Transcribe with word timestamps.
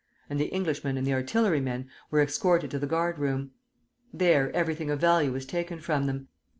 And 0.31 0.39
the 0.39 0.47
Englishman 0.47 0.97
and 0.97 1.05
the 1.05 1.13
artilleryman 1.13 1.87
were 2.09 2.21
escorted 2.23 2.71
to 2.71 2.79
the 2.79 2.87
guard 2.87 3.19
room. 3.19 3.51
There 4.11 4.51
everything 4.55 4.89
of 4.89 4.99
value 4.99 5.31
was 5.31 5.45
taken 5.45 5.77
from 5.79 6.07
them. 6.07 6.27